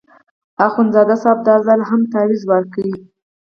اخندزاده 0.67 1.15
صاحب 1.23 1.39
دا 1.47 1.55
ځل 1.65 1.79
هم 1.89 2.01
تاویز 2.13 2.41
ورکړ. 2.51 2.85